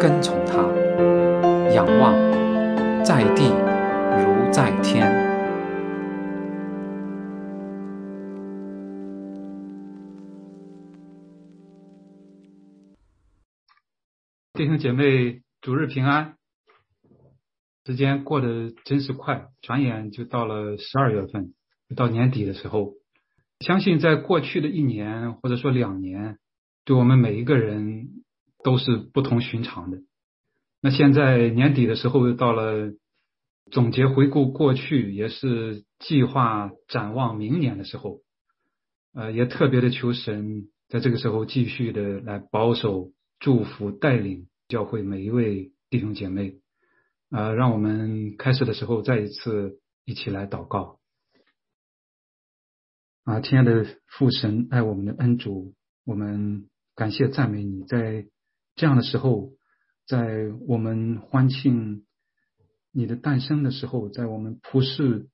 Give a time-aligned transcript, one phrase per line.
[0.00, 0.62] 跟从他，
[1.74, 2.14] 仰望
[3.04, 3.50] 在地
[4.16, 5.28] 如在天。
[14.54, 16.36] 弟兄姐妹，主日平安！
[17.84, 21.52] 时间过得真是快，转眼就到了十二月份，
[21.94, 22.94] 到年底的时候。
[23.58, 26.38] 相信在过去的一年或者说两年，
[26.86, 28.08] 对我们每一个人
[28.62, 30.02] 都是不同寻常的。
[30.80, 32.94] 那现在年底的时候又到了，
[33.70, 38.22] 总结回顾过去，也是计划展望明年的时候。
[39.12, 46.60] 呃，也特别的求神在这个时候继续的来保守、祝福、带领教会每一位弟兄姐妹。
[47.30, 51.00] 呃，让我们开始的时候再一次一起来祷告。
[53.24, 58.26] 啊，亲爱的父神，爱我们的恩主，我们感谢赞美你，在
[58.80, 59.52] 这样的时候，
[60.06, 62.06] 在我们欢庆
[62.92, 65.28] 你的诞生的时候，在我们普世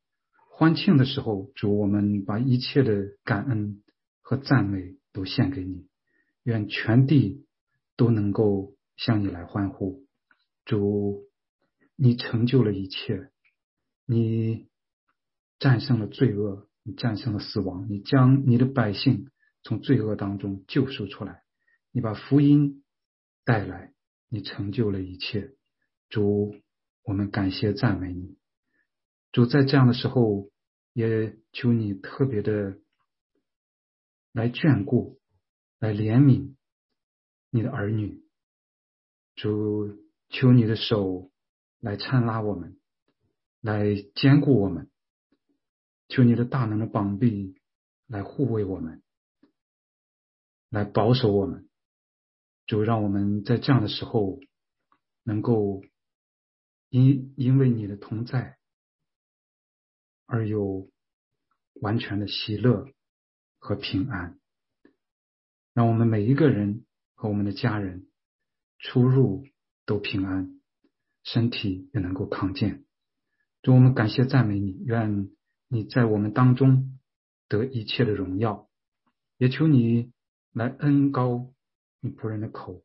[0.50, 3.84] 欢庆的时候，主，我们把一切的感恩
[4.20, 5.86] 和赞美都献给你，
[6.42, 7.46] 愿全地
[7.96, 10.04] 都能够向你来欢呼。
[10.64, 11.28] 主，
[11.94, 13.30] 你成就了一切，
[14.06, 14.66] 你
[15.60, 16.66] 战胜了罪恶。
[16.82, 19.28] 你战胜了死亡，你将你的百姓
[19.62, 21.42] 从罪恶当中救赎出来，
[21.92, 22.84] 你把福音
[23.46, 23.94] 带来，
[24.28, 25.54] 你成就了一切。
[26.08, 26.56] 主，
[27.04, 28.36] 我们感谢赞美你。
[29.30, 30.50] 主，在这样的时候，
[30.92, 32.80] 也求你特别的
[34.32, 35.20] 来眷顾，
[35.78, 36.56] 来怜悯
[37.50, 38.20] 你的儿女。
[39.36, 39.96] 主，
[40.28, 41.30] 求你的手
[41.78, 42.80] 来搀拉我们，
[43.60, 44.90] 来坚固我们。
[46.08, 47.54] 求你的大能的膀臂
[48.08, 49.04] 来护卫我们，
[50.68, 51.68] 来保守我们，
[52.66, 54.40] 就让我们在这样的时候
[55.22, 55.82] 能够
[56.88, 58.58] 因因为你的同在
[60.26, 60.88] 而有
[61.80, 62.88] 完全的喜乐
[63.58, 64.38] 和平安，
[65.72, 66.84] 让我们每一个人
[67.14, 68.06] 和我们的家人
[68.78, 69.46] 出入
[69.84, 70.60] 都平安，
[71.22, 72.84] 身体也能够康健。
[73.62, 75.30] 祝我们感谢赞美你，愿。
[75.68, 76.96] 你在我们当中
[77.48, 78.68] 得一切的荣耀，
[79.36, 80.12] 也求你
[80.52, 81.52] 来恩高
[82.06, 82.82] 你仆人的口，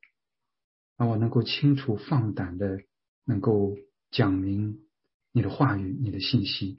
[0.98, 2.82] 让我能够清楚放胆的
[3.24, 3.78] 能够
[4.10, 4.80] 讲明
[5.32, 6.76] 你的话语、你的信息。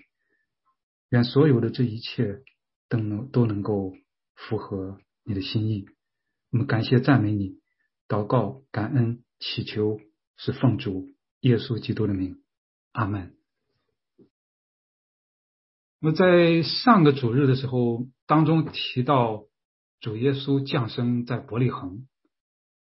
[1.09, 2.43] 愿所有的这一切
[2.89, 3.95] 都能都能够
[4.35, 5.87] 符合你的心意。
[6.51, 7.61] 我们感谢赞美你，
[8.09, 10.01] 祷告、感恩、祈求，
[10.37, 12.43] 是奉主耶稣基督的名，
[12.93, 13.37] 阿门。
[16.01, 19.45] 那么在上个主日的时候当中提到
[20.01, 22.09] 主耶稣降生在伯利恒，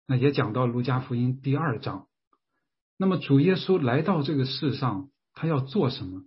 [0.07, 2.07] 那也讲到路加福音第二章。
[2.97, 6.23] 那么主耶稣来到这个世上，他要做什么？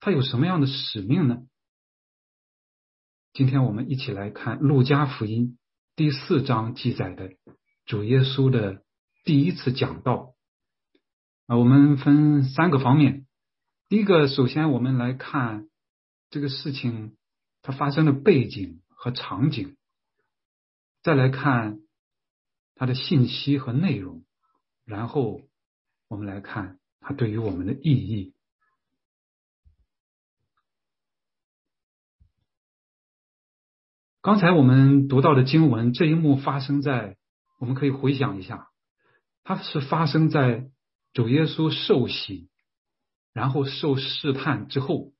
[0.00, 1.42] 他有什么样的使命呢？
[3.32, 5.58] 今天我们一起来看路加福音
[5.96, 7.30] 第四章记载的
[7.86, 8.82] 主耶稣的
[9.24, 10.34] 第一次讲道。
[11.46, 13.26] 啊，我们分三个方面。
[13.88, 15.68] 第一个，首先我们来看。
[16.30, 17.16] 这个事情
[17.62, 19.76] 它发生的背景和场景，
[21.00, 21.78] 再来看
[22.74, 24.24] 它的信息和内容，
[24.84, 25.40] 然后
[26.08, 28.34] 我们来看它对于我们的意义。
[34.20, 37.16] 刚才我们读到的经文这一幕发生在，
[37.58, 38.68] 我们可以回想一下，
[39.42, 40.70] 它是发生在
[41.12, 42.48] 主耶稣受洗，
[43.32, 45.12] 然后受试探之后。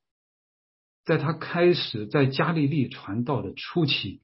[1.06, 4.22] 在他开始在加利利传道的初期，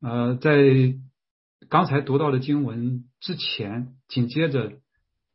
[0.00, 0.94] 呃，在
[1.68, 4.72] 刚才读到的经文之前，紧接着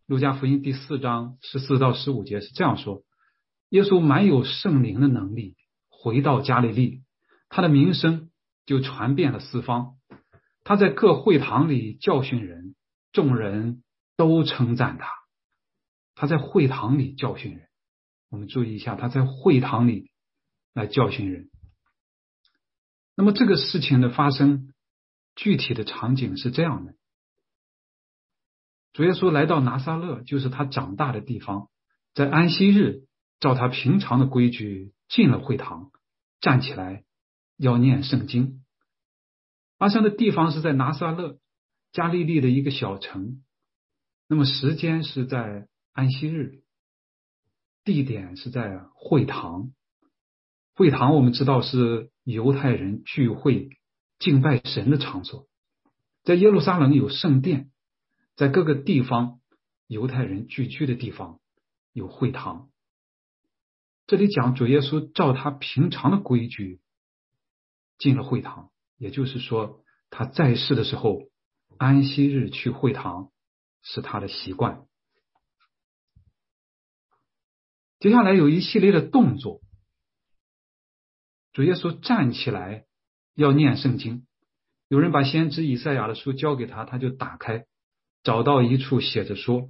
[0.05, 3.03] 路加福音第四章十四到十五节是这样说：
[3.69, 5.55] 耶稣满有圣灵的能力，
[5.89, 7.03] 回到加利利，
[7.47, 8.31] 他的名声
[8.65, 9.95] 就传遍了四方。
[10.63, 12.75] 他在各会堂里教训人，
[13.13, 13.83] 众人
[14.17, 15.07] 都称赞他。
[16.15, 17.67] 他在会堂里教训人。
[18.29, 20.09] 我们注意一下，他在会堂里
[20.73, 21.49] 来教训人。
[23.15, 24.73] 那么这个事情的发生，
[25.35, 26.95] 具体的场景是这样的：
[28.93, 31.69] 主耶稣来到拿撒勒，就是他长大的地方，
[32.13, 33.05] 在安息日，
[33.39, 35.91] 照他平常的规矩进了会堂，
[36.39, 37.03] 站起来
[37.57, 38.63] 要念圣经。
[39.77, 41.37] 发生的地方是在拿撒勒，
[41.91, 43.43] 加利利的一个小城。
[44.27, 46.63] 那么时间是在安息日，
[47.83, 49.71] 地点是在会堂。
[50.73, 53.69] 会堂我们知道是犹太人聚会
[54.19, 55.47] 敬拜神的场所，
[56.23, 57.71] 在耶路撒冷有圣殿。
[58.35, 59.39] 在各个地方，
[59.87, 61.39] 犹太人聚居的地方
[61.93, 62.69] 有会堂。
[64.07, 66.81] 这里讲主耶稣照他平常的规矩
[67.97, 71.21] 进了会堂，也就是说他在世的时候，
[71.77, 73.31] 安息日去会堂
[73.81, 74.85] 是他的习惯。
[77.99, 79.61] 接下来有一系列的动作，
[81.53, 82.85] 主耶稣站起来
[83.35, 84.25] 要念圣经，
[84.87, 87.67] 有人把先知以赛亚的书交给他，他就打开。
[88.23, 89.69] 找到一处写着说，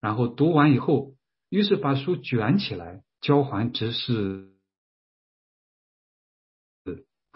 [0.00, 1.16] 然后读完以后，
[1.48, 4.52] 于是把书卷起来交还执事，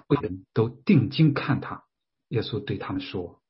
[0.06, 1.82] 人都定睛看他。
[2.28, 3.42] 耶稣对他们说，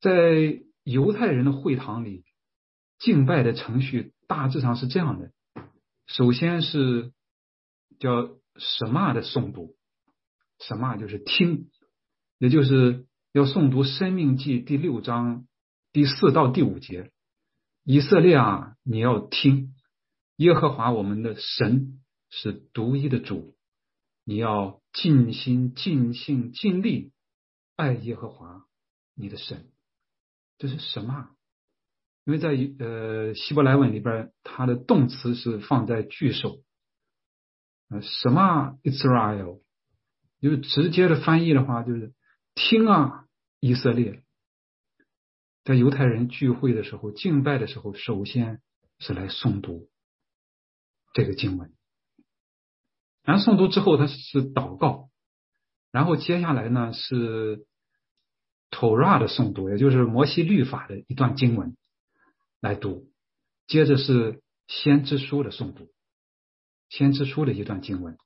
[0.00, 2.24] 在犹太人的会堂里，
[2.98, 5.32] 敬拜的程序大致上是这样的：
[6.06, 7.12] 首先是
[8.00, 9.76] 叫什么的诵读，
[10.60, 11.68] 什么就是听，
[12.38, 13.06] 也就是。
[13.32, 15.46] 要诵读《生命记》第六章
[15.92, 17.12] 第四到第五节，
[17.84, 19.72] 以色列啊，你要听。
[20.34, 23.54] 耶和华我们的神是独一的主，
[24.24, 27.12] 你要尽心、尽性、尽力
[27.76, 28.66] 爱耶和华
[29.14, 29.70] 你的神。
[30.58, 31.30] 这是什么？
[32.24, 32.48] 因为在
[32.84, 36.64] 呃希伯来文里边，它的动词是放在句首，
[38.02, 39.60] 什么 Israel，
[40.40, 42.12] 就是直接的翻译的话就是。
[42.56, 43.26] 听啊，
[43.60, 44.24] 以色列，
[45.62, 48.60] 在犹太人聚会的时候、敬拜的时候，首先
[48.98, 49.88] 是来诵读
[51.14, 51.72] 这个经文，
[53.22, 55.10] 然后诵读之后，他是祷告，
[55.92, 57.64] 然后接下来呢是
[58.70, 61.76] Torah 的诵读，也就是摩西律法的一段经文
[62.60, 63.10] 来读，
[63.68, 65.88] 接着是先知书的诵读，
[66.88, 68.18] 先知书的一段经文，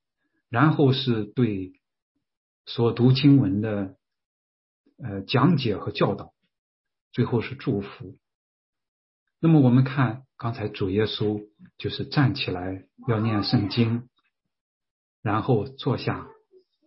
[0.49, 1.75] 然后是对
[2.67, 3.97] 所读经文的。
[4.97, 6.33] 呃，讲解和教导，
[7.11, 8.17] 最后是祝福。
[9.41, 14.09] 那么我们看刚才主耶稣就是站起来要念圣经，
[15.21, 16.29] 然后坐下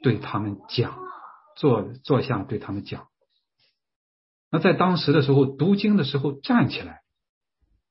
[0.01, 0.97] 对他们讲，
[1.57, 3.09] 坐坐下对他们讲。
[4.50, 7.01] 那在当时的时候读经的时候站起来，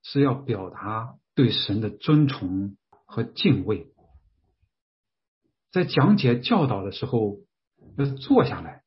[0.03, 3.93] 是要表达对神的尊崇和敬畏；
[5.73, 7.37] 在讲解教导的时候
[7.97, 8.85] 要坐下来。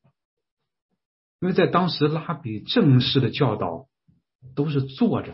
[1.40, 3.88] 因为在当时拉比正式的教导
[4.56, 5.34] 都是坐着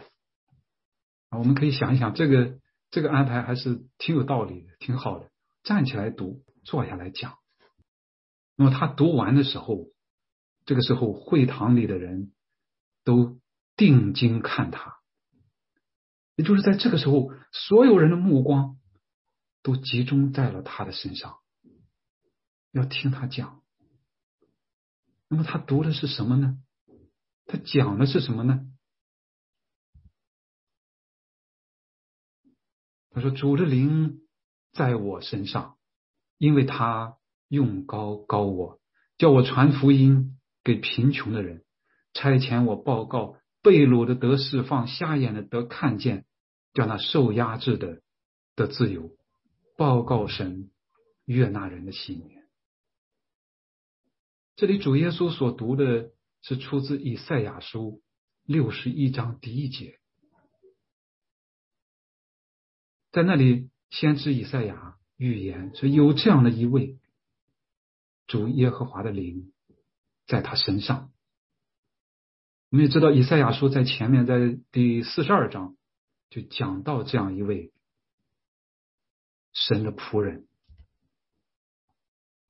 [1.30, 2.60] 啊，我们可以想一想，这个
[2.92, 5.32] 这个安排还是挺有道理的，挺好的。
[5.64, 7.40] 站起来读，坐下来讲。
[8.56, 9.88] 那么他读完的时候，
[10.66, 12.32] 这个时候会堂里的人
[13.04, 13.40] 都
[13.76, 14.98] 定睛看他，
[16.36, 18.78] 也就是在这个时候，所有人的目光
[19.64, 21.40] 都集中在了他的身上，
[22.72, 23.64] 要听他讲。
[25.36, 26.58] 那么他读的是什么呢？
[27.46, 28.66] 他讲的是什么呢？
[33.10, 34.22] 他说：“主的灵
[34.72, 35.78] 在我身上，
[36.38, 37.18] 因为他
[37.50, 38.80] 用高高我，
[39.18, 41.66] 叫我传福音给贫穷的人，
[42.14, 46.26] 差遣我报告被掳的得释放，瞎眼的得看见，
[46.74, 48.02] 叫那受压制的
[48.56, 49.12] 得自由，
[49.76, 50.72] 报告神
[51.26, 52.44] 悦纳人的信念。”
[54.56, 58.02] 这里主耶稣所读的是出自以赛亚书
[58.46, 60.00] 六十一章第一节，
[63.12, 66.98] 在那里先知以赛亚预言说有这样的一位
[68.28, 69.52] 主耶和华的灵
[70.26, 71.12] 在他身上。
[72.70, 75.76] 我们也知道以赛亚书在前面在第四十二章
[76.30, 77.74] 就讲到这样一位
[79.52, 80.48] 神的仆人。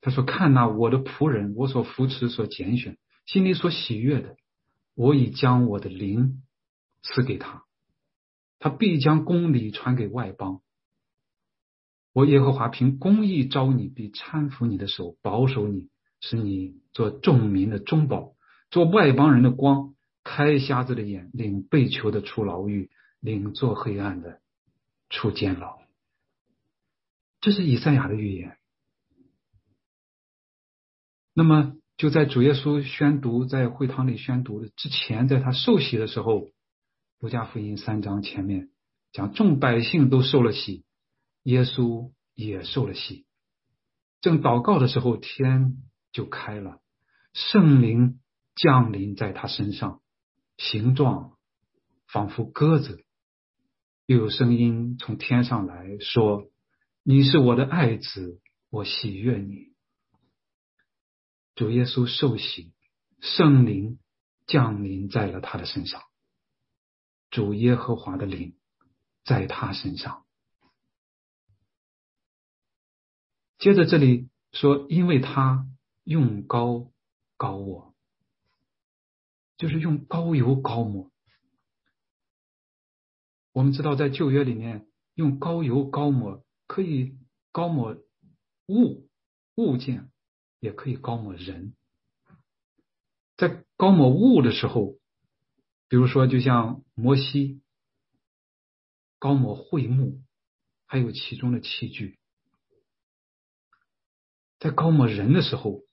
[0.05, 4.37] 他说：“看呐，我的仆人，我所扶持、所拣选，心里所喜悦的，
[4.93, 6.43] 我已将我的灵
[7.01, 7.63] 赐给他，
[8.59, 10.61] 他必将公理传给外邦。
[12.13, 15.89] 我耶和华凭公义招你，必搀扶你的手，保守你，
[16.21, 18.35] 使你做众民的中保，
[18.69, 24.39] 做外邦人的光，开瞎子的眼，领被囚的出牢狱，领做黑暗的
[25.09, 25.79] 出监牢。”
[27.41, 28.59] 这是以赛亚的预言。
[31.37, 36.47] 那么就在主耶稣宣读在会堂里宣读的之前，在他受洗的时候，
[37.19, 38.69] 路加福音三章前面
[39.11, 40.85] 讲，众百姓都受了洗，
[41.43, 43.25] 耶稣也受了洗。
[44.21, 45.75] 正祷告的时候，天
[46.13, 46.79] 就开了，
[47.33, 48.21] 圣灵
[48.55, 50.01] 降临在他身上，
[50.55, 51.33] 形状
[52.07, 53.03] 仿佛鸽子，
[54.05, 56.49] 又有声音从天上来说
[57.03, 58.39] ：“你是我的爱子，
[58.69, 59.74] 我喜悦你。”
[61.55, 62.73] 主耶稣受洗，
[63.21, 63.97] 圣灵
[64.45, 66.03] 降临在了他的身上。
[67.29, 68.57] 主耶和华的灵
[69.23, 70.25] 在他身上。
[73.57, 75.65] 接着这里说，因为他
[76.03, 76.91] 用膏
[77.37, 77.95] 膏我，
[79.57, 81.09] 就是用膏油膏抹。
[83.53, 87.17] 我们知道，在旧约里面，用膏油膏抹可以
[87.53, 87.95] 膏抹
[88.67, 89.09] 物
[89.55, 90.11] 物件。
[90.65, 91.75] 也可以高抹人，
[93.37, 94.97] 在高抹物的时候，
[95.87, 97.61] 比如说，就像摩西
[99.19, 100.23] 高抹会幕，
[100.87, 102.17] 还有其中的器具；
[104.57, 105.83] 在高抹人的时候，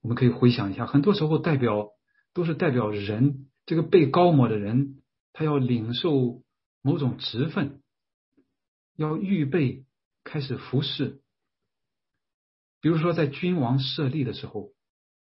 [0.00, 1.90] 我们可以回想一下，很多时候代表
[2.32, 5.00] 都是代表人，这个被高抹的人，
[5.32, 6.42] 他要领受
[6.82, 7.80] 某种职分，
[8.96, 9.84] 要预备
[10.24, 11.22] 开始服侍。
[12.80, 14.72] 比如说，在君王设立的时候，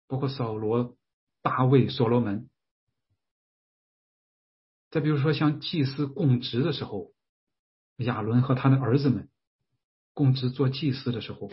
[0.07, 0.97] 包括扫罗、
[1.43, 2.49] 大卫、所罗门；
[4.91, 7.13] 再比如说，像祭司供职的时候，
[7.97, 9.31] 亚伦和他的儿子们
[10.13, 11.51] 供职做祭司的时候，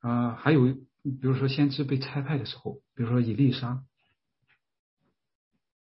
[0.00, 3.82] 啊，还有比如说先知被差派的时候，比如说以利沙。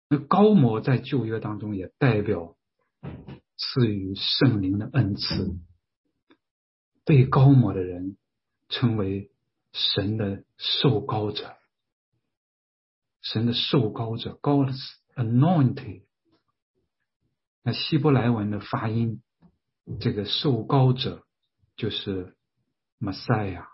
[0.09, 2.55] 那高摩在旧约当中也代表
[3.57, 5.59] 赐予圣灵的恩赐，
[7.05, 8.17] 被高摩的人。
[8.69, 9.31] 称为
[9.71, 11.55] 神的受膏者，
[13.21, 14.79] 神的受膏者，God's
[15.15, 16.03] anointed。
[17.61, 19.21] 那希伯来文的发音，
[19.99, 21.25] 这个受膏者
[21.75, 22.35] 就是
[22.99, 23.67] Messiah，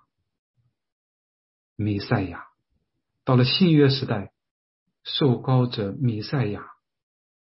[1.76, 2.48] 弥赛亚。
[3.24, 4.34] 到了新约时代，
[5.04, 6.66] 受膏者弥赛亚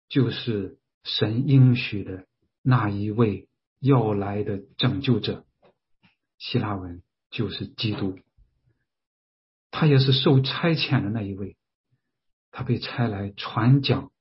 [0.07, 2.25] 就是神应许的
[2.61, 5.45] 那一位要来的拯救者，
[6.37, 7.02] 希腊文。
[7.33, 8.19] 就是基督，
[9.71, 11.57] 他也是受差遣的那一位，
[12.51, 14.11] 他被差来传讲、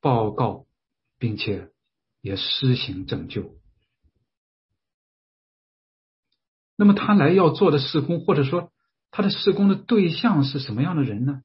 [0.00, 0.66] 报告，
[1.16, 1.70] 并且
[2.20, 3.56] 也施行拯救。
[6.74, 8.72] 那么他来要做的施工，或者说
[9.12, 11.44] 他的施工的对象是什么样的人呢？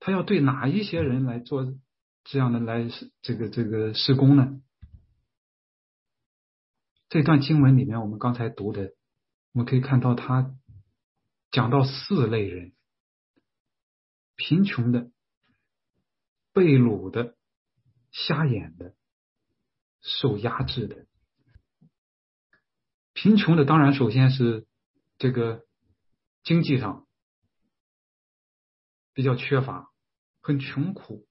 [0.00, 1.72] 他要对哪一些人来做
[2.24, 2.88] 这样的来
[3.22, 4.60] 这个这个施工呢？
[7.08, 8.94] 这段经文里面，我们刚才读的。
[9.56, 10.54] 我们可以看到，他
[11.50, 12.74] 讲到四类人：
[14.34, 15.10] 贫穷的、
[16.52, 17.38] 被掳的、
[18.12, 18.94] 瞎眼的、
[20.02, 21.06] 受压制的。
[23.14, 24.66] 贫穷的当然首先是
[25.16, 25.64] 这个
[26.42, 27.06] 经济上
[29.14, 29.90] 比较缺乏，
[30.42, 31.26] 很穷苦。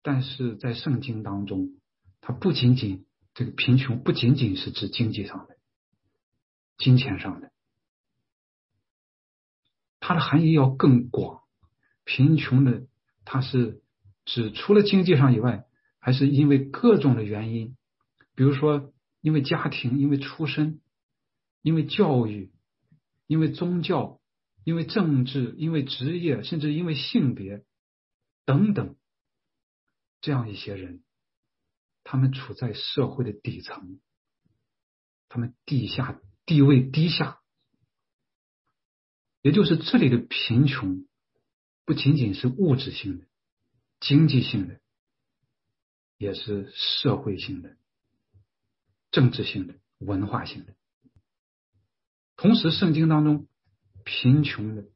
[0.00, 1.78] 但是在圣经当中，
[2.22, 5.59] 它不仅仅这个贫穷，不仅仅是指经济上的。
[6.80, 7.52] 金钱上的，
[10.00, 11.42] 它的含义要更广。
[12.04, 12.88] 贫穷的，
[13.24, 13.82] 它是
[14.24, 15.66] 指除了经济上以外，
[16.00, 17.76] 还是因为各种的原因，
[18.34, 20.80] 比如说因为家庭、因为出身、
[21.60, 22.50] 因为教育、
[23.26, 24.20] 因为宗教、
[24.64, 27.64] 因为政治、因为职业，甚至因为性别
[28.46, 28.96] 等等，
[30.22, 31.04] 这样一些人，
[32.02, 34.00] 他们处在社会的底层，
[35.28, 36.18] 他们地下。
[36.46, 37.40] 地位低下，
[39.42, 41.06] 也就是这里的贫穷，
[41.84, 43.26] 不仅仅是物质性的、
[44.00, 44.80] 经济性的，
[46.18, 47.76] 也是社会性的、
[49.10, 50.74] 政治性的、文化性的。
[52.36, 53.46] 同时，圣经当中
[54.04, 54.88] 贫穷的，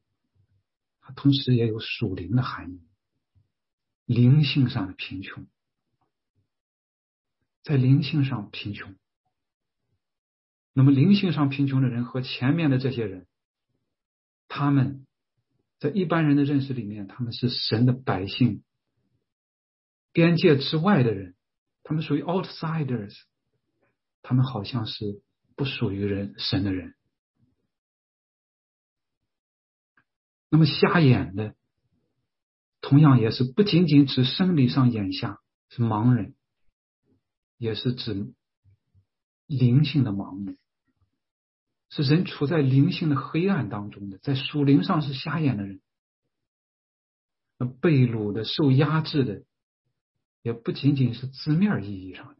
[1.01, 2.81] 它同时也有属灵的含义，
[4.07, 5.47] 灵性上的贫穷，
[7.63, 8.97] 在灵性上贫穷。
[10.76, 13.28] 那么灵性上贫穷的人和前面的这些人，
[14.49, 15.07] 他们
[15.78, 18.64] 在一般人的认识里面，他们是神的百姓，
[20.12, 21.37] 边界之外的人，
[21.85, 23.14] 他们属于 outsiders，
[24.21, 25.23] 他们好像是
[25.54, 26.97] 不属于人神的人。
[30.49, 31.54] 那么瞎眼的，
[32.81, 36.35] 同样也是不仅仅指生理上眼瞎，是盲人，
[37.59, 38.35] 也是指
[39.47, 40.57] 灵性的盲目。
[41.95, 45.81] 是人处在灵性的黑暗当中的，在属灵上是瞎眼的人。
[47.57, 49.45] 那被掳的、受压制的，
[50.43, 52.37] 也不仅仅是字面意义上的，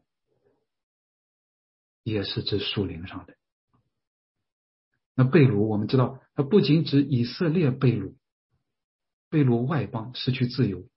[2.03, 3.37] 也是指属灵上的。
[5.13, 8.13] 那被掳，我们知道，它不仅指以色列被掳，
[9.29, 10.89] 被掳外邦失去自由，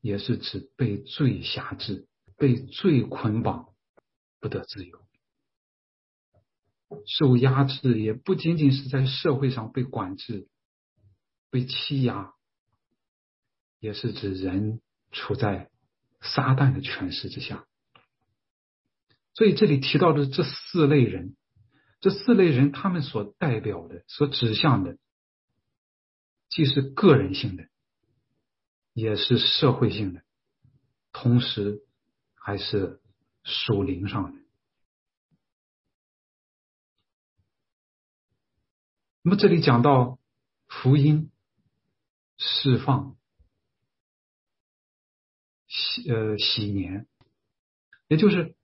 [0.00, 3.74] 也是指被罪辖制、被罪捆绑，
[4.38, 5.05] 不得自由。
[7.06, 10.48] 受压制也不仅仅是在社会上被管制、
[11.50, 12.34] 被欺压，
[13.80, 15.70] 也是指人处在
[16.20, 17.66] 撒旦的权势之下。
[19.34, 21.36] 所以这里提到的这四类人，
[22.00, 24.96] 这四类人他们所代表的、所指向的，
[26.48, 27.68] 既是个人性的，
[28.94, 30.22] 也是社会性的，
[31.12, 31.82] 同时
[32.34, 33.00] 还是
[33.42, 34.45] 属灵上的。
[39.26, 40.20] 那么这里讲到
[40.68, 41.32] 福音
[42.38, 43.16] 释放
[45.66, 47.08] 喜呃喜年，
[48.06, 48.54] 也就是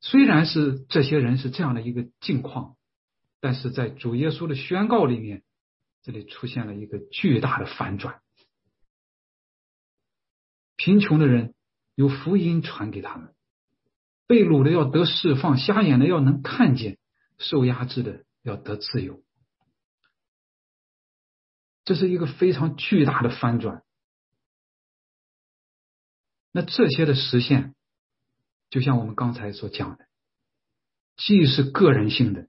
[0.00, 2.76] 虽然是这些人是这样的一个境况，
[3.38, 5.44] 但是在主耶稣的宣告里面，
[6.02, 8.22] 这里出现了一个巨大的反转。
[10.74, 11.54] 贫穷的人
[11.94, 13.32] 有福音传给他们，
[14.26, 16.98] 被掳的要得释放，瞎眼的要能看见，
[17.38, 19.22] 受压制的要得自由。
[21.92, 23.82] 这是一个非常巨大的翻转。
[26.50, 27.74] 那这些的实现，
[28.70, 30.06] 就像我们刚才所讲的，
[31.16, 32.48] 既是个人性的，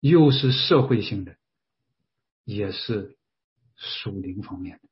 [0.00, 1.38] 又是社会性的，
[2.44, 3.16] 也是
[3.76, 4.88] 属灵方面的。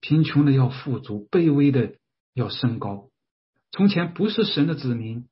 [0.00, 1.98] 贫穷的要富足，卑微的
[2.32, 3.10] 要升高。
[3.72, 5.28] 从前不是神的子民，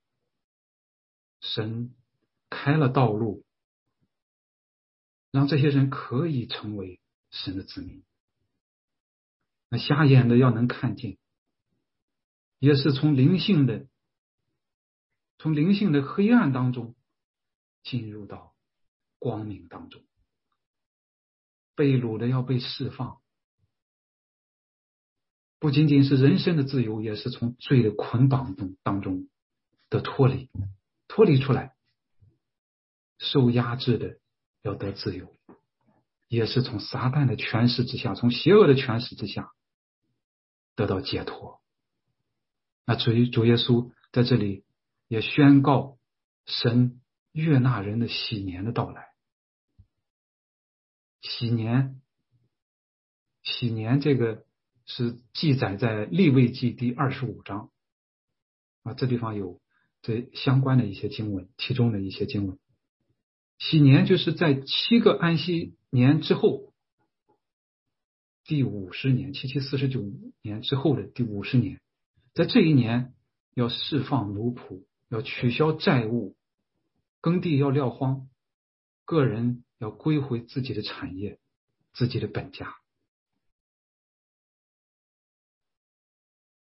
[1.41, 1.95] 神
[2.51, 3.46] 开了道路。
[5.31, 8.05] 让这些人可以成为神的子民。
[9.69, 11.19] 那瞎眼的要能看见，
[12.59, 13.87] 也是从灵性的、
[15.39, 16.95] 从灵性的黑暗当中
[17.83, 18.55] 进入到
[19.19, 20.03] 光明当中。
[21.75, 23.21] 被掳的要被释放，
[25.59, 29.29] 不仅仅是人身的自由，也是从罪的捆绑中当中
[29.91, 30.49] 的脱离，
[31.07, 31.75] 脱离出来，
[33.19, 34.19] 受压制的。
[34.67, 35.33] 要得自由，
[36.27, 39.53] 也是从撒旦的权势之下，从邪恶的权势之下
[40.75, 41.63] 得到解脱。
[42.85, 44.65] 那主主耶稣在这里
[45.09, 45.99] 也宣告
[46.45, 47.01] 神
[47.33, 49.09] 悦纳人的喜年的到来。
[51.21, 52.01] 喜年，
[53.43, 54.45] 喜年这个
[54.85, 57.71] 是记载在立位记第二十五章
[58.83, 59.61] 啊，这地方有
[60.03, 62.59] 这相关的一些经文，其中的一些经文。
[63.59, 66.73] 喜年就是在七个安息年之后，
[68.45, 70.05] 第五十年，七七四十九
[70.43, 71.81] 年之后的第五十年，
[72.35, 73.15] 在这一年
[73.55, 76.37] 要释放奴仆，要取消债务，
[77.21, 78.29] 耕地要撂荒，
[79.05, 81.41] 个人要归回自己的产业，
[81.95, 82.77] 自己的本家，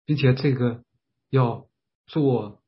[0.05, 0.85] 并且这个
[1.29, 1.69] 要
[2.07, 2.63] 做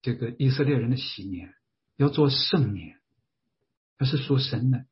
[0.00, 1.54] 这个以色列人的喜年，
[1.96, 3.00] 要做圣年。
[3.96, 4.86] 而是说神的，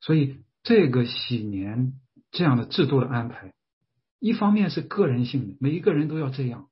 [0.00, 1.98] 所以这个喜年
[2.30, 3.54] 这样的制度的安排，
[4.18, 6.68] 一方面是个人性的，每一个人都要这样；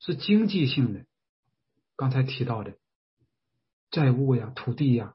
[0.00, 1.04] 是经济性的，
[1.96, 2.78] 刚才提到的
[3.90, 5.14] 债务呀、土地呀，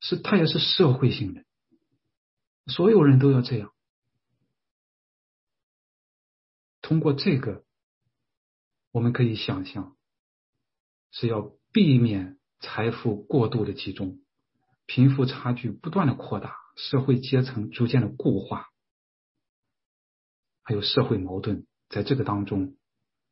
[0.00, 1.44] 是它也是社会性的，
[2.66, 3.74] 所有人都要这样。
[6.80, 7.66] 通过这个，
[8.92, 9.94] 我们可以想象
[11.10, 11.57] 是要。
[11.72, 14.18] 避免财富过度的集中，
[14.86, 18.68] 贫富差距不断的扩大，社会阶层逐渐的固化，
[20.62, 22.76] 还有社会矛盾在这个当中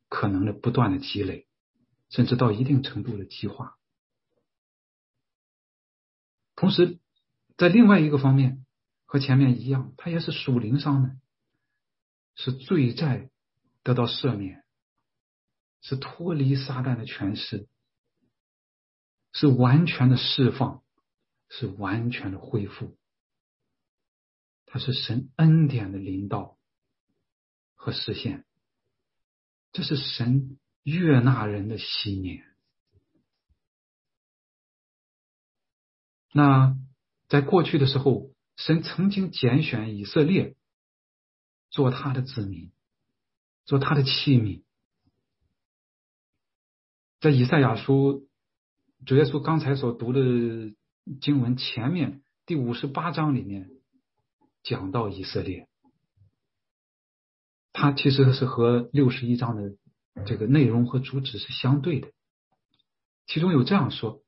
[0.07, 1.47] 可能的不断的积累，
[2.09, 3.77] 甚至到一定程度的激化。
[6.55, 6.99] 同时，
[7.57, 8.65] 在另外一个方面，
[9.05, 11.17] 和前面一样，它也是属灵上的，
[12.35, 13.29] 是罪债
[13.83, 14.63] 得到赦免，
[15.81, 17.67] 是脱离撒旦的权势。
[19.39, 20.81] 是完全的释放，
[21.47, 22.97] 是完全的恢复。
[24.65, 26.57] 它是神恩典的领导
[27.75, 28.45] 和实现，
[29.73, 32.45] 这是神悦纳人的喜年。
[36.33, 36.75] 那
[37.27, 40.55] 在过去的时候，神曾经拣选以色列
[41.69, 42.71] 做他的子民，
[43.65, 44.63] 做他的器皿。
[47.19, 48.26] 在以赛亚书，
[49.05, 50.73] 主耶稣刚才所读的
[51.21, 53.69] 经文前面第五十八章里面
[54.63, 55.67] 讲到以色列，
[57.71, 59.75] 它其实是和六十一章的
[60.25, 62.09] 这个内容和主旨是相对的。
[63.27, 64.23] 其中有这样说：“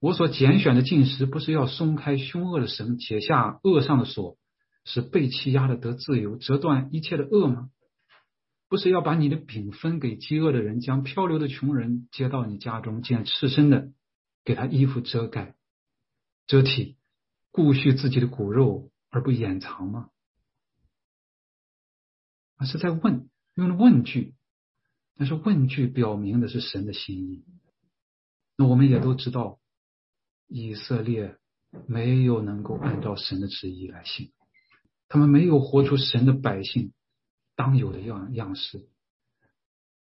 [0.00, 4.38] 我所拣选的进食，不是要松开凶恶的绳，解下恶上的锁，
[4.84, 7.70] 使被欺压的得自由，折断一切的恶吗？”
[8.68, 13.92] 不是要把你的饼分给饥饿的人，将漂流的穷人接到你家中，见赤身的
[14.44, 15.54] 给他衣服遮盖、
[16.46, 16.96] 遮体，
[17.50, 20.10] 顾恤自己的骨肉而不掩藏吗？
[22.56, 24.34] 而是在问，用了问句，
[25.16, 27.44] 但是问句表明的是神的心意。
[28.56, 29.60] 那我们也都知道，
[30.46, 31.38] 以色列
[31.86, 34.32] 没有能够按照神的旨意来行，
[35.08, 36.92] 他们没有活出神的百姓。
[37.54, 38.88] 当有的样样式，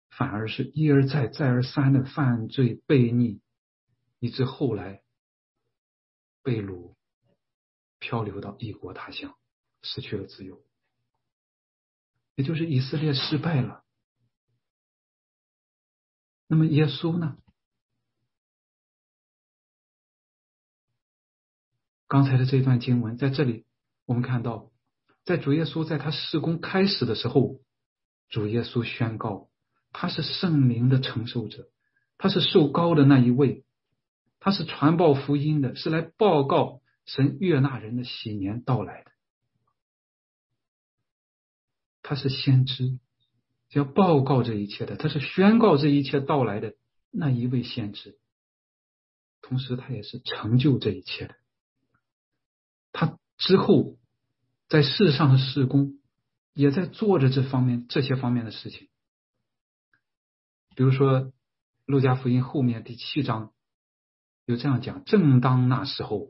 [0.08, 3.40] 反而是一而再、再而三的犯罪悖逆，
[4.20, 5.02] 以致后来
[6.44, 6.94] 被掳、
[7.98, 9.36] 漂流到异国他乡，
[9.82, 10.64] 失去了自由。
[12.36, 13.84] 也就是以色列失败了。
[16.46, 17.36] 那么耶稣呢？
[22.06, 23.66] 刚才的这段经文在这里，
[24.04, 24.70] 我们看到。
[25.22, 27.60] 在主耶稣在他施工开始的时候，
[28.30, 29.50] 主耶稣宣告
[29.92, 31.70] 他是圣灵的承受者，
[32.16, 33.64] 他是受高的那一位，
[34.40, 39.12] 他是传报福音的，是来报告神悦纳人的喜年到来的。
[42.02, 42.98] 他是先知，
[43.70, 46.74] 要报告这一切的，他是宣告这一切到来的
[47.12, 48.18] 那一位先知，
[49.40, 51.36] 同时他也是成就这一切的。
[52.92, 53.96] 他之后。
[54.70, 55.98] 在世上的事工，
[56.54, 58.88] 也在做着这方面这些方面的事情。
[60.76, 61.22] 比如说，
[61.86, 63.52] 《路加福音》后面第七章
[64.50, 66.26] 就这样讲：正当那时候，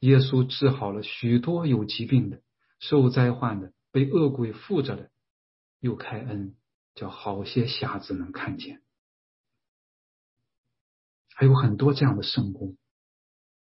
[0.00, 2.42] 耶稣治好了许多有疾病的、
[2.80, 5.12] 受灾患的、被恶鬼附着的，
[5.78, 6.56] 又开恩，
[6.96, 8.82] 叫好些瞎子能看见。
[11.32, 12.76] 还有很多这样的圣功，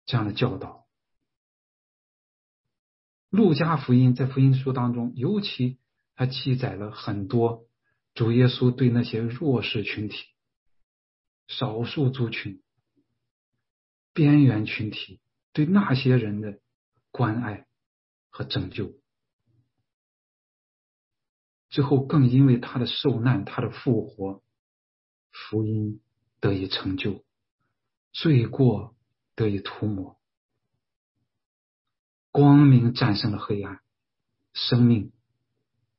[0.04, 0.86] 这样的教导。
[3.28, 5.80] 路加福音在福音书当中，尤其
[6.14, 7.66] 还记载了很多
[8.14, 10.16] 主耶稣对那些弱势群体、
[11.48, 12.62] 少数族群、
[14.16, 15.20] 边缘群体
[15.52, 16.58] 对那些人的
[17.10, 17.66] 关爱
[18.30, 18.94] 和拯救。
[21.68, 24.42] 最后更因为他的受难、他的复活，
[25.30, 26.00] 福音
[26.40, 27.26] 得以成就，
[28.12, 28.96] 罪过
[29.34, 30.18] 得以涂抹。
[32.30, 33.82] 光明战胜了黑暗，
[34.54, 35.12] 生命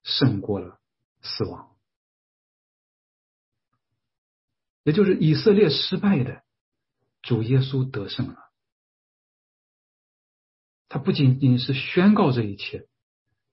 [0.02, 0.80] 胜过了
[1.22, 1.76] 死亡。
[4.82, 6.44] 也就是以色列失败的，
[7.28, 8.50] 主耶稣得胜了。
[10.88, 12.88] 他不仅仅是宣告这一切，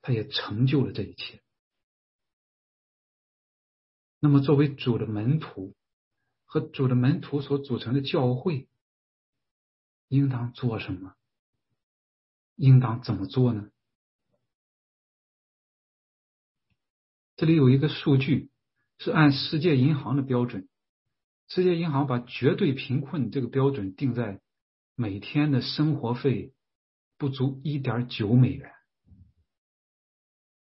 [0.00, 1.42] 他也成就了这一切。
[4.20, 5.74] 那么，作为主的门徒
[6.44, 8.68] 和主的门徒所组成的教会，
[10.06, 11.16] 应当做什么？
[12.54, 13.72] 应当怎么做呢？
[17.34, 18.52] 这里有一个数据，
[18.98, 20.68] 是按世界银行的标准，
[21.54, 24.40] 世界银行把绝对贫困这个标准定在
[24.96, 26.52] 每天的生活费
[27.16, 28.72] 不足一点九美元，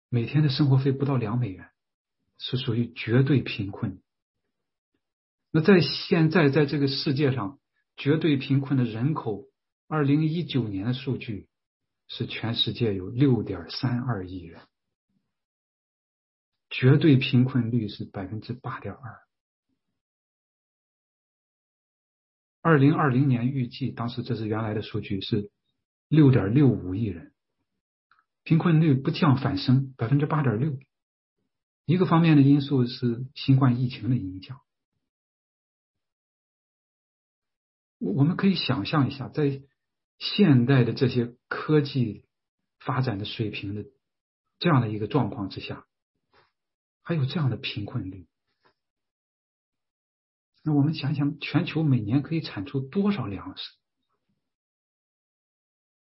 [0.09, 1.69] 每天的生活费不到两美元，
[2.37, 4.01] 是属于绝对贫困。
[5.51, 7.61] 那在现在在这个世界上，
[7.95, 9.45] 绝对贫困的人口，
[9.87, 11.47] 二零一九年的数据。
[12.09, 14.61] 是全世界有六点三二亿人，
[16.69, 19.21] 绝对贫困率是百分之八点二。
[22.63, 25.51] 二零二零年预计，当时这是原来的数据是
[26.07, 27.31] 六点六五亿人，
[28.43, 30.79] 贫困率不降反升，百分之八点六。
[31.85, 34.59] 一个方面的因素是新冠疫情的影响，
[37.99, 39.61] 我们可以想象一下，在。
[40.19, 42.23] 现代的这些科技
[42.79, 43.83] 发展的水平的
[44.57, 45.85] 这样的一个状况之下，
[47.01, 48.25] 还有这样的贫困率，
[50.63, 53.63] 那我们想想，全球每年可以产出多少粮食？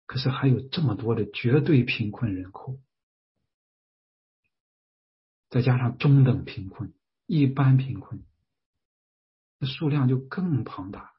[0.06, 2.80] 可是还有这么多的绝对贫困人口，
[5.50, 6.92] 再加上中等贫困、
[7.26, 8.26] 一般贫困，
[9.58, 11.14] 那数量就更庞大。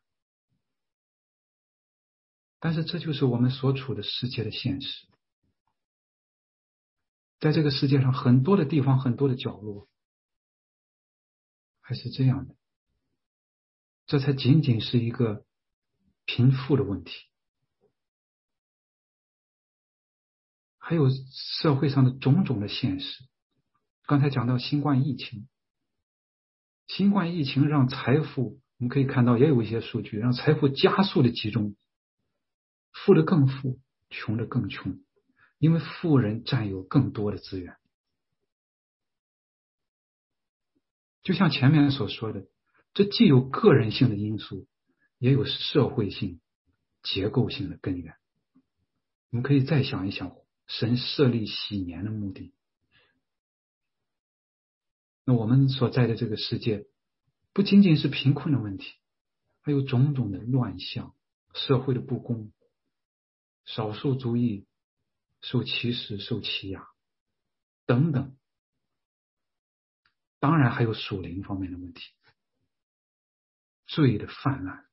[2.60, 5.08] 但是这就是我们所处的世界的现实，
[7.40, 9.88] 在这个世界上很多的地方、很多的角落，
[11.80, 12.58] 还是这样的。
[14.06, 15.46] 这才仅仅是一个
[16.26, 17.12] 贫富的问题，
[20.78, 21.10] 还有
[21.60, 23.24] 社会上的种种的现实。
[24.06, 25.48] 刚才讲到新冠疫情，
[26.88, 31.76] 新冠疫情让财富，我们可以看到也有一些数据，让财富加速的集中，
[32.92, 35.00] 富的更富，穷的更穷，
[35.58, 37.78] 因为富人占有更多的资源。
[41.24, 42.48] 就像前面所说的，
[42.94, 44.68] 这既有个人性的因素，
[45.18, 46.42] 也有社会性、
[47.04, 48.16] 结构性的根源。
[49.30, 50.36] 我们可以再想一想，
[50.68, 52.54] 神设立喜年的目的。
[55.24, 56.88] 那我们所在的这个世界，
[57.54, 58.92] 不仅仅是贫困的问题，
[59.62, 61.16] 还有种种的乱象、
[61.54, 62.52] 社会的不公、
[63.64, 64.66] 少数族裔
[65.42, 66.88] 受歧视、受欺压
[67.86, 68.36] 等等。
[70.40, 72.02] 当然还有属灵方面的问题，
[73.92, 74.86] 罪的泛滥、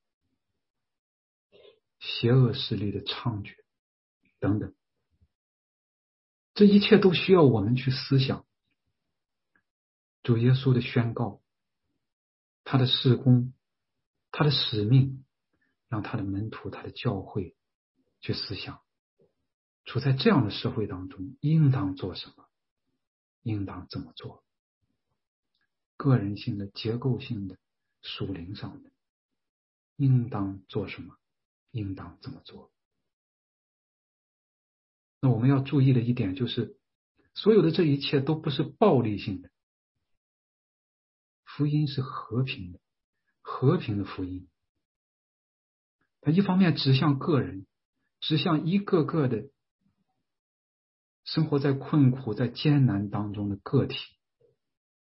[2.00, 3.54] 邪恶势力的猖獗
[4.40, 4.74] 等等，
[6.54, 8.44] 这一切都需要我们去思想。
[10.24, 11.40] 主耶稣的宣告，
[12.64, 13.54] 他的事工，
[14.32, 15.24] 他的使命，
[15.86, 17.56] 让他的门徒、他的教会
[18.20, 18.82] 去思想，
[19.84, 22.50] 处在这样的社会当中，应当做什么，
[23.42, 24.42] 应当怎么做。
[25.96, 27.56] 个人性的、结构性的、
[28.02, 28.90] 属灵上的，
[29.96, 31.16] 应当做什么？
[31.70, 32.72] 应当怎么做？
[35.20, 36.78] 那我们要注意的一点就是，
[37.34, 39.50] 所有的这一切都不是暴力性的，
[41.44, 42.80] 福音是和平的，
[43.40, 44.48] 和平的福音。
[46.20, 47.66] 它一方面指向个人，
[48.20, 49.50] 指向一个个的
[51.24, 53.96] 生活在困苦、在艰难当中的个体。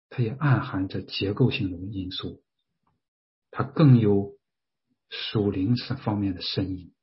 [0.09, 2.43] 它也暗含着结构性的因素，
[3.51, 4.37] 它更有
[5.09, 6.93] 属灵方面的深意。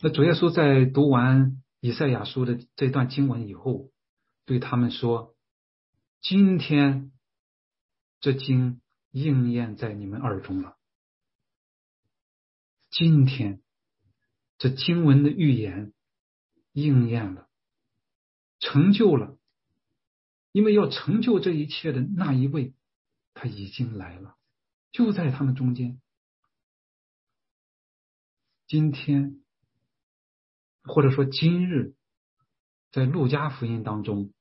[0.00, 3.90] 那主耶稣在读完以赛亚书的这段经文以后，
[4.44, 5.34] 对他们说
[6.20, 7.12] ：“今天
[8.20, 10.76] 这经应验在你们耳中了。
[12.90, 13.62] 今天
[14.58, 15.92] 这经文的预言
[16.72, 17.48] 应验了。”
[18.58, 19.38] 成就了，
[20.56, 22.72] 因为要成就这一切的那一位，
[23.34, 24.38] 他已经来了，
[24.90, 26.00] 就在他们中间。
[28.66, 29.42] 今天，
[30.82, 31.94] 或者说今日，
[32.90, 34.32] 在路加福音当中，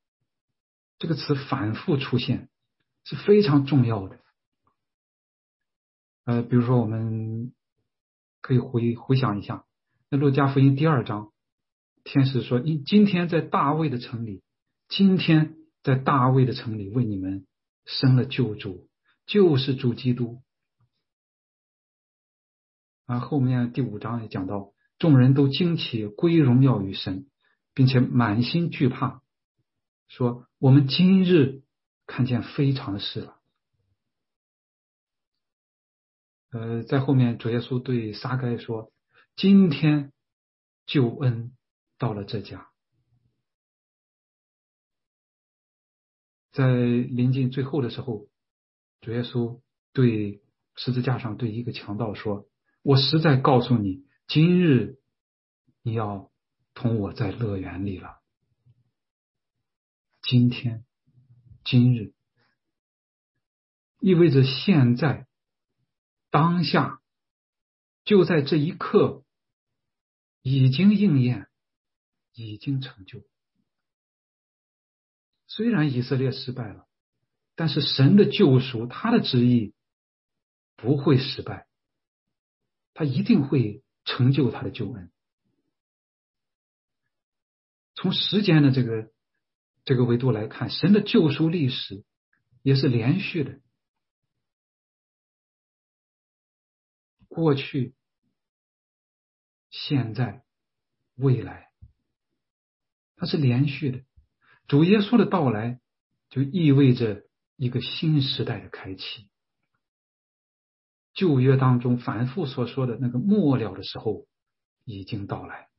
[0.99, 2.47] 这个词反复出现
[3.03, 4.21] 是非常重要的。
[6.23, 7.53] 呃，比如说，我们
[8.39, 9.65] 可以回回想一下，
[10.09, 11.33] 那路加福音第二章。
[12.05, 14.43] 天使说：“今今天在大卫的城里，
[14.87, 17.45] 今天在大卫的城里为你们
[17.85, 18.89] 生了救主，
[19.27, 20.41] 就是主基督。”
[23.05, 27.29] 啊，后面第五章也讲到，众人都惊奇归荣耀于神，
[27.75, 29.21] 并且满心惧怕，
[30.07, 31.61] 说：“我们今日
[32.07, 33.39] 看见非常的事了。”
[36.49, 38.91] 呃，在后面主耶稣对撒该说
[39.37, 40.11] ：“今天
[40.87, 41.51] 救恩。”
[41.97, 42.67] 到了这家，
[46.55, 48.29] 在临近最后的时候，
[49.01, 49.59] 主耶稣
[49.91, 50.41] 对
[50.77, 52.47] 十字架上对一个强盗说
[52.81, 54.97] ：“我实在告诉你，今日
[55.81, 56.31] 你要
[56.73, 58.21] 同我在乐园里了。
[60.21, 60.85] 今天，
[61.65, 62.13] 今日，
[63.99, 65.27] 意味着现在，
[66.29, 67.01] 当下，
[68.05, 69.25] 就在这一刻，
[70.41, 71.49] 已经应验。”
[72.37, 73.23] 已经成就。
[75.55, 76.85] 虽然以色列失败了，
[77.55, 79.73] 但是神的救赎，他的旨意
[80.75, 81.65] 不会失败，
[82.93, 85.13] 他一定会成就他的救恩。
[87.93, 89.13] 从时间的这个
[89.85, 92.03] 这个维度来看，神的救赎历史
[92.61, 93.61] 也是连续的，
[97.29, 97.95] 过去、
[99.69, 100.43] 现在、
[101.15, 101.71] 未来。
[103.15, 104.03] 它是连续的，
[104.67, 105.79] 主耶稣的到来
[106.29, 107.23] 就意味着
[107.55, 109.29] 一个新时代的开启。
[111.13, 114.27] 旧约当中反复所说的那个末了的时候
[114.83, 115.69] 已经到来，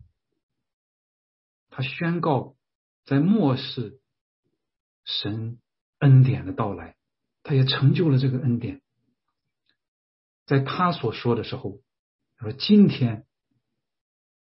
[1.68, 2.57] 他宣告
[3.05, 4.01] 在末世
[5.05, 5.59] 神
[5.99, 6.96] 恩典的到来，
[7.42, 8.81] 他也成就了这个恩典。
[10.46, 11.81] 在他所说的时候，
[12.37, 13.27] 他说：“今天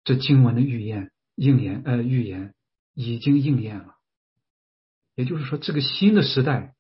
[0.04, 2.54] 这经文的预言应验，呃，预言。”
[3.00, 3.97] 已经应验了，
[5.18, 6.76] 也就是说，这个新的时代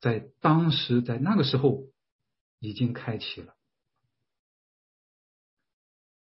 [0.00, 1.86] 在当时在那个时候
[2.58, 3.56] 已经开启了，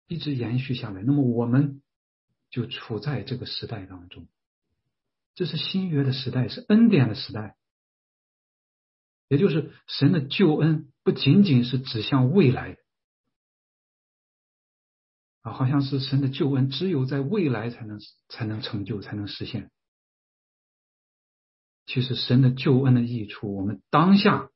[0.08, 1.04] 一直延续下来。
[1.04, 1.82] 那么我们
[2.50, 4.30] 就处在这个时代当中，
[5.36, 7.58] 这是新约的时代，是恩典的时代，
[9.28, 12.78] 也就是神的救恩不仅仅是指向未来。
[15.42, 19.72] 啊，好像是神的救恩只有在未来才能才能成就，才能实现。
[21.86, 24.50] 其实神的救恩的益处，我们当下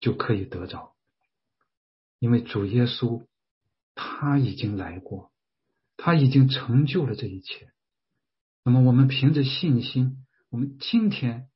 [0.00, 0.94] 就可以得着，
[2.18, 3.26] 因为主耶稣
[3.94, 5.32] 他已经来过，
[5.96, 7.72] 他已经成就了这一切。
[8.62, 11.48] 那么我们凭着信心，我们今天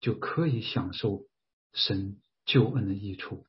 [0.00, 1.24] 就可以享受
[1.72, 3.44] 神救恩的益处。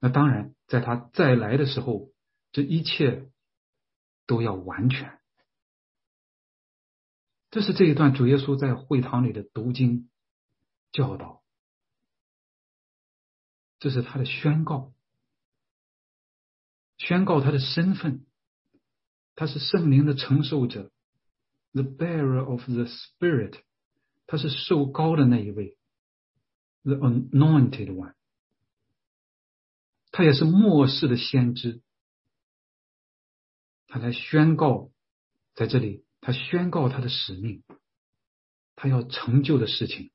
[0.00, 2.10] 那当然，在他再来的时候，
[2.52, 3.30] 这一切
[4.26, 5.17] 都要完全。
[7.58, 10.08] 这是这一段主耶稣在会堂里的读经
[10.92, 11.42] 教导，
[13.80, 14.92] 这是他的宣告，
[16.98, 18.24] 宣告他的身份，
[19.34, 20.92] 他是圣灵的承受者
[21.72, 23.60] ，the bearer of the Spirit，
[24.28, 25.76] 他是受高的那一位
[26.84, 28.14] ，the anointed one。
[30.12, 31.82] 他也是末世的先知，
[33.88, 34.92] 他来宣告，
[35.54, 37.64] 在这里，他宣告他的使命，
[38.76, 40.12] 他要成就的事情，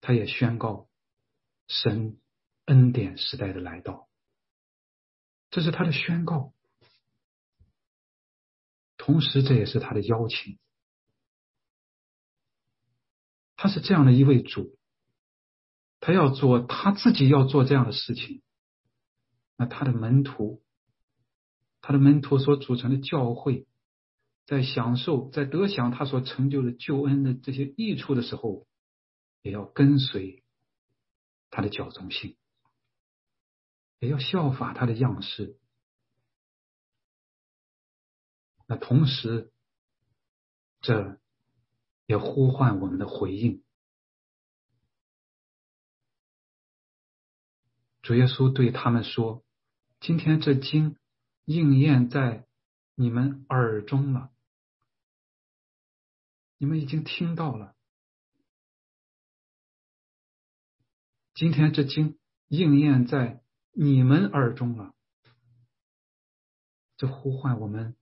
[0.00, 0.88] 他也宣告
[1.66, 2.20] 神
[2.66, 4.08] 恩典时代的来到，
[5.50, 6.54] 这是他的宣告，
[8.96, 10.60] 同时这也是他的邀请，
[13.56, 14.78] 他是这样的一位主，
[15.98, 18.40] 他要做他自己要做这样的事情。
[19.56, 20.62] 那他的门徒，
[21.80, 23.66] 他的门徒所组成的教会，
[24.52, 28.66] 在享受、在得享他所成就的救恩的这些益处的时候，
[29.40, 30.44] 也要跟随
[31.48, 32.36] 他的教宗性，
[33.98, 35.56] 也要效法他的样式。
[38.66, 39.50] 那同时，
[40.82, 41.18] 这
[42.04, 43.64] 也呼唤我们的回应。
[48.02, 49.42] 主耶稣对他们说
[49.98, 50.98] ：“今天这经
[51.46, 52.46] 应验在
[52.94, 54.30] 你们耳中了，
[56.62, 57.74] 你们已经听到了。
[61.34, 64.94] 今天这经应验在你们耳中了，
[66.96, 67.96] 这呼唤我们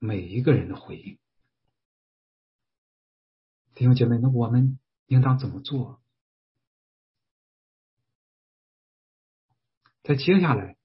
[0.00, 1.20] 每一个人的回应。
[3.76, 6.02] 弟兄姐妹，那我们应当怎么做？”
[10.02, 10.76] 在接下来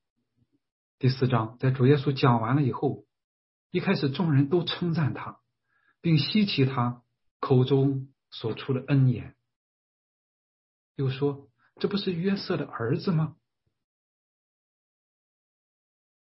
[1.00, 3.04] 第四章，在主耶稣讲完了以后，
[3.72, 5.42] 一开始众人都称赞他，
[6.02, 7.02] 并吸取他
[7.46, 9.36] 口中所出的恩言，
[10.96, 11.48] 又说
[11.80, 13.36] ：“这不是约瑟的儿子吗？”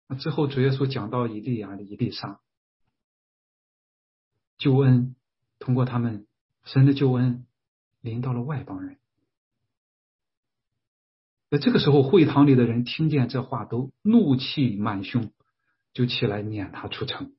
[0.07, 2.43] 那之后，主耶稣讲到以利亚的以利沙，
[4.59, 5.17] 救恩
[5.59, 6.27] 通过他们
[6.63, 7.47] 神的救恩
[8.03, 8.99] 临到了外邦人。
[11.49, 15.33] 在这个时候，会堂里的人听见这话，都怒气满胸，
[15.95, 17.35] 就起来撵他出城。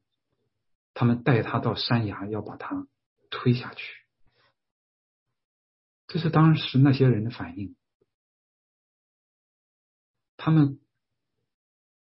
[0.95, 2.87] 他们带他到山崖，要把他
[3.35, 3.95] 推下去。
[6.07, 7.75] 这是当时那些人的反应。
[10.37, 10.79] 他们，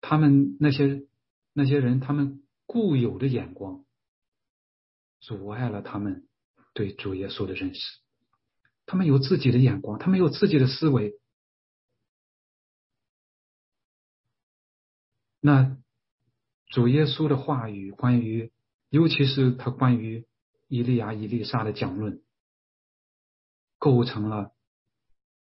[0.02, 1.08] 他们那些
[1.54, 3.86] 那些人，他们固有的眼光，
[5.20, 6.28] 阻碍了他们
[6.74, 7.82] 对主耶稣的认识。
[8.86, 11.20] 他们有自己的眼光，他们有自己的思维。
[15.40, 15.78] 那
[16.68, 18.52] 主耶稣的话语，关于
[18.90, 20.28] 尤其是他关于
[20.68, 22.22] 伊利亚、伊丽莎的讲论，
[23.78, 24.54] 构成了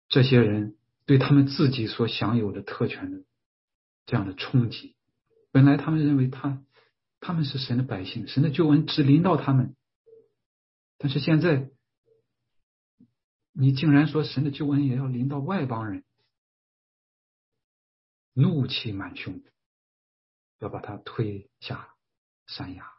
[0.09, 3.23] 这些人对他们自己所享有的特权的
[4.05, 4.95] 这样的冲击。
[5.51, 6.63] 本来他们认为他
[7.19, 9.75] 他们是神的百姓，神的救恩只临到他们，
[10.97, 11.71] 但是现在
[13.53, 16.03] 你竟然说神的救恩也要临到外邦人，
[18.33, 19.41] 怒气满胸。
[20.59, 21.93] 要把他推下
[22.47, 22.96] 山崖，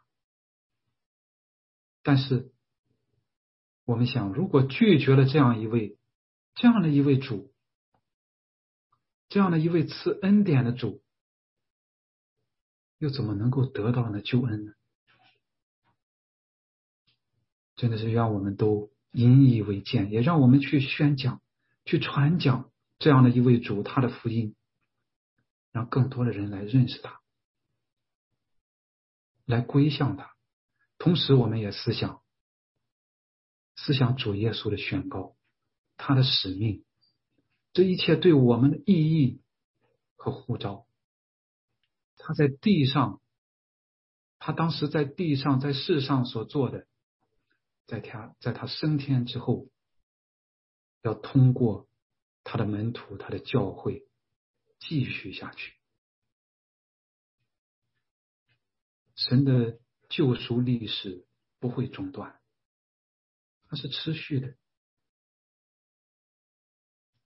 [2.09, 2.51] 但是
[3.85, 5.99] 我们想，如果拒绝了这样一位、
[6.55, 7.53] 这样的一位主，
[9.27, 11.03] 这样的一位赐恩典的主，
[12.97, 14.73] 又怎么能够得到呢救恩呢？
[17.75, 21.43] 真的是让我们都引以为鉴，也让我们去宣讲、
[21.85, 24.55] 去传讲这样的一位主他的福音，
[25.71, 27.21] 让更多的人来认识他。
[29.45, 30.33] 来归向他，
[30.99, 32.21] 同时我们也思想，
[33.75, 35.35] 思想主耶稣的宣告，
[35.97, 36.85] 他的使命，
[37.73, 39.41] 这一切对我们的意义
[40.15, 40.85] 和呼召。
[42.17, 43.21] 他在地上，
[44.39, 46.85] 他当时在地上在世上所做的，
[47.87, 49.69] 在他在他升天之后，
[51.01, 51.87] 要通过
[52.43, 54.05] 他的门徒、他的教会
[54.79, 55.75] 继续下去。
[59.15, 59.79] 神的
[60.09, 61.25] 救赎历史
[61.59, 62.41] 不会中断，
[63.67, 64.55] 它是持续的。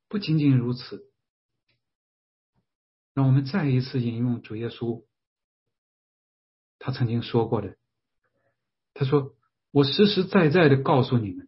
[0.07, 1.09] 不仅仅如此。
[3.15, 5.05] 让我们再一次引用主耶稣，
[6.79, 7.77] 他曾经说过的。
[8.95, 9.35] 他说
[9.69, 11.47] ：“我实实在在的告诉你们，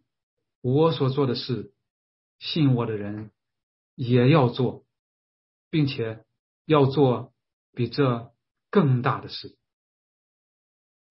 [0.60, 1.74] 我所做的事，
[2.38, 3.32] 信我的人
[3.96, 4.86] 也要做，
[5.68, 6.24] 并且
[6.66, 7.34] 要做
[7.72, 8.32] 比这
[8.70, 9.58] 更大的事。”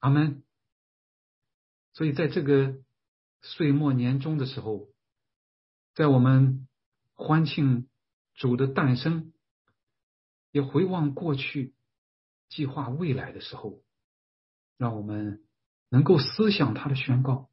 [0.06, 0.44] 阿门。
[1.94, 2.78] 所以，在这个
[3.42, 4.88] 岁末年终的时候，
[5.96, 6.68] 在我们
[7.16, 7.90] 欢庆
[8.36, 9.34] 主的诞生。
[10.52, 11.74] 也回望过去，
[12.48, 13.84] 计划未来的时候，
[14.78, 15.44] 让我们
[15.90, 17.50] 能够思想他的宣告，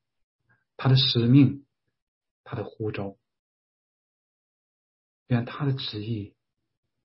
[0.77, 1.67] 他的使命，
[2.45, 3.17] 他的呼召，
[5.27, 6.37] 愿他的旨意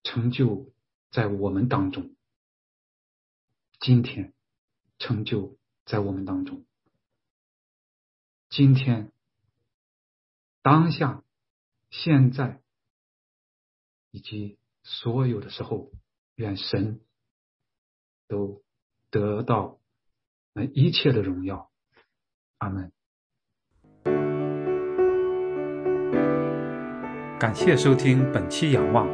[0.03, 0.71] 成就
[1.09, 2.15] 在我们当中。
[3.79, 4.35] 今天
[4.99, 6.65] 成就在我们当中，
[8.49, 9.11] 今天
[10.61, 11.23] 当下
[11.89, 12.61] 现在
[14.11, 14.57] 以及。
[14.89, 15.91] 所有的时候，
[16.35, 17.01] 愿神
[18.29, 18.63] 都
[19.09, 19.79] 得到
[20.53, 21.69] 那一切的荣耀。
[22.59, 22.93] 阿门。
[27.37, 29.09] 感谢收听本期仰望，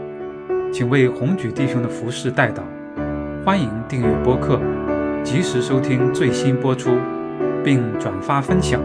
[0.71, 2.63] 请为红举弟兄的服饰代祷。
[3.43, 4.59] 欢迎订阅播客，
[5.24, 6.91] 及时收听最新播出，
[7.63, 8.80] 并转发分享。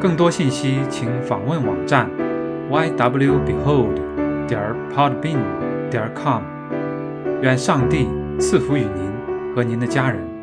[0.00, 2.08] 更多信息请访问网站
[2.70, 3.94] ywbehold
[4.46, 4.60] 点
[4.94, 5.38] podbean。
[5.88, 6.42] 点 com，
[7.42, 8.08] 愿上帝
[8.40, 10.35] 赐福于您和您的家人。